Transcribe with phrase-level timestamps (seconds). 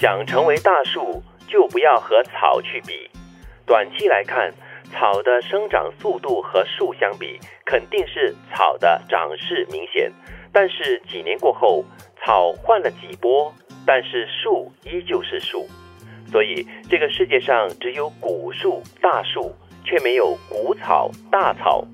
[0.00, 3.10] 想成为大树，就不要和草去比。
[3.66, 4.54] 短期来看，
[4.92, 7.36] 草的生长速度和树相比，
[7.66, 10.12] 肯定是草的长势明显。
[10.52, 11.84] 但是几年过后，
[12.22, 13.52] 草换了几波，
[13.84, 15.66] 但是树依旧是树。
[16.30, 19.52] 所以这个世界上只有古树、大树，
[19.84, 21.84] 却没有古草、大草。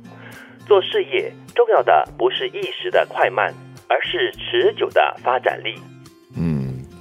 [0.66, 3.54] 做事业重要的不是一时的快慢，
[3.88, 5.76] 而是持久的发展力。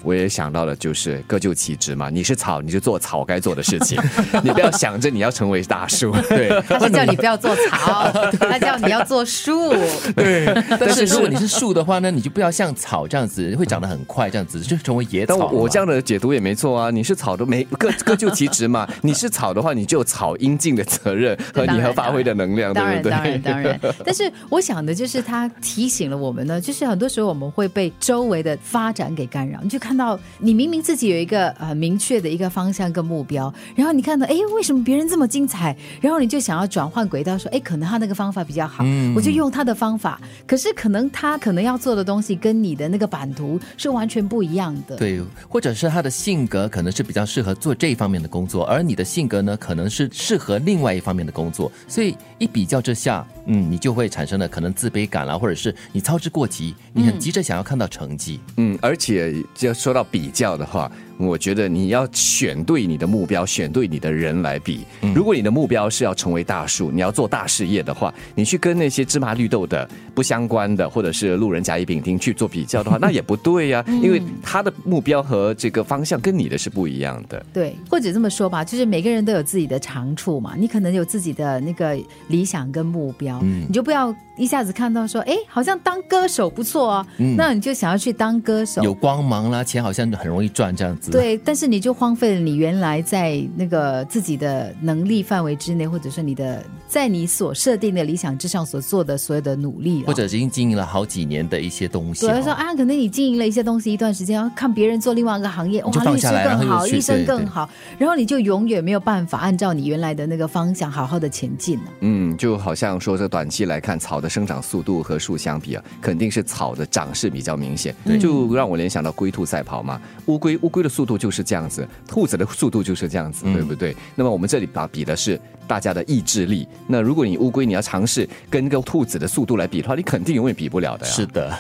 [0.04, 2.10] 我也想到了，就是各就其职嘛。
[2.10, 3.98] 你是草，你就做草该做的事情，
[4.44, 6.12] 你不要想着你要成为大树。
[6.28, 9.74] 对，他是叫你不要做草， 他叫你要做树。
[10.16, 10.46] 对，
[10.78, 15.48] 但是如果你是树的话呢，你就不要像草这样子会长得很快，这样子就成为野草。
[15.48, 16.92] 我这样的解读也没错啊。
[16.92, 18.86] 你是草都没各各就其职嘛。
[19.02, 23.12] 你是草的话，你就有草应尽的责任和你和发挥的能量，对不对？
[23.12, 23.80] 当然，当然。
[24.04, 29.93] 但是我想的就是他提醒了我们呢，就是很多时候我们会被周围的发展给干扰，你就看。
[29.94, 40.20] 看到你明明自己有一个呃明确的一个方向跟目标，然后你看到哎为什么别人这么精彩，然后你就想要转换轨道，说哎可能他那个方法比较好，嗯我就用他的方法。
[40.48, 44.96] 可是可能他可能要做的东西跟你的那个版图是完全不一样的。
[44.96, 59.72] 对，或者是他的性格可能是比较适合做这一方面的工作，而你的性格呢可能是适合另外一方面的工作，所以一比较之下，嗯，你就会产生了可能自卑感啦，或者是你操之过急，你很急着想要看到成绩，嗯，而且就。
[59.84, 60.90] 说到比较的话。
[61.26, 64.86] 我觉得你要选对你的目标，选对你的人来比。
[65.14, 73.84] 如果你的目标是要成为大树，你要做大事业的话，你去跟那些芝麻绿豆的不相关的，或者是路人甲乙丙丁去做比较的话，那也不对呀。
[73.88, 77.44] 因为他的目标和这个方向跟你的是不一样的。
[77.54, 80.54] 对，或者这么说吧，就是每个人都有自己的长处嘛。
[80.58, 87.08] 你可能有自己的那个理想跟目标，你就不要一下子看到说，哎，好像当歌手不错啊，
[87.38, 91.12] 那你就想要去当歌手，有光芒啦，钱好像很容易赚这样子。
[91.14, 102.24] 对，但是你就荒废了你原来在那个自己的能力范围之内，或者是你的在你所设定的理想之上所做的所有的努力，或者已经经营了好几年的一些东西。
[102.24, 107.68] 有人说啊，可能你经营了一些东西一段时间，要看别人做另外一个行业，哇，律师更好，医生更好，
[107.98, 111.86] 然后你就永远没有办法按照你原来的那个方向好好的前进了。
[112.02, 123.96] 嗯，就好像说这短期来看，草的生长速度和树相比啊，肯定是草的长势比较明显，就让我联想到龟兔赛跑嘛，乌龟乌龟的速度就是这样子，兔子的速度就是这样子，对不对？
[124.14, 126.68] 那么我们这里把比的是大家的意志力。
[126.88, 131.06] 那如果你乌龟你要尝试跟个兔子的速度来比的话，你肯定永远比不了的。
[131.06, 131.52] 是的，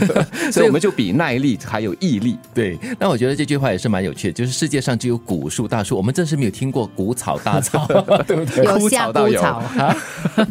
[0.52, 2.38] 所以我们就比耐力还有毅力。
[2.54, 7.86] 对，那我觉得这句话也是蛮有趣的，就是世界上只有古树大树，我们真是没有听过古草大草，
[8.26, 8.64] 对 不对？
[8.64, 9.62] 有下枯草，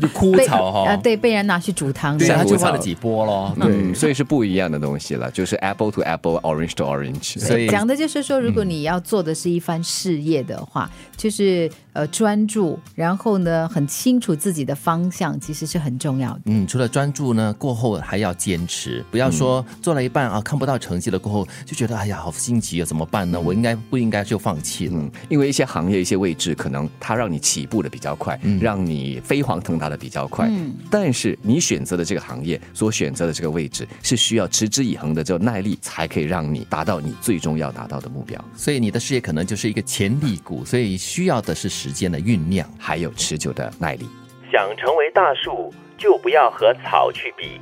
[0.01, 0.89] 就枯草哈。
[0.89, 3.55] 啊，对，被人拿去煮汤，对，他就换了几波咯。
[3.59, 7.39] 对，所以是不一样的东西了，就是 apple to apple，orange to orange。
[7.39, 16.41] 所以讲的就是说，如果你要做的是一番事业的话，就是呃专注，然后呢很清楚自己的方向，其实是很重要的。
[16.45, 23.39] 嗯，除了专注呢，过后还要坚持，不要说做了一半啊看不到成绩了过后就觉得哎呀好心急啊，怎么办呢？
[23.39, 24.93] 我应该不应该就放弃了？
[24.95, 30.47] 嗯，因为一些行业一些位置可能它让你起步的比较快，让你飞黄腾达的比较快。
[30.49, 38.43] 嗯，但是你选择的这个行业所选择的这个位置是需要持之以恒的这个耐力，才可以让你达到你最终要达到的目标。
[38.55, 44.08] 所以你的事业可能就是一个潜力股，所以需要的是时间的酝酿，还有持久的耐力。
[44.51, 47.59] 想成为大树，就不要和草去比。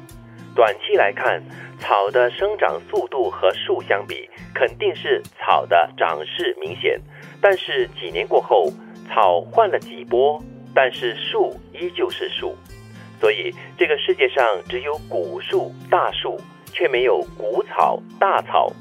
[0.55, 1.43] 短期来看，
[1.79, 6.99] 草的生长速度和树相比，肯定是草的长势明显。
[7.39, 8.71] 但是几年过后，
[9.07, 10.41] 草换了几波，
[10.73, 12.55] 但是树依旧是树。
[13.19, 16.39] 所以这个世界上只有古树、大树，
[16.73, 18.71] 却没有古草、大草。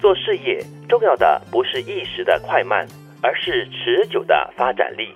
[0.00, 2.86] 做事业重要的不是一时的快慢，
[3.22, 5.14] 而是持久的发展力。